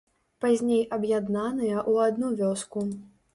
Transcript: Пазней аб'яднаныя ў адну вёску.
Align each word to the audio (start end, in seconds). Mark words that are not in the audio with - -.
Пазней 0.45 0.79
аб'яднаныя 0.97 1.77
ў 1.91 2.09
адну 2.09 2.33
вёску. 2.41 2.85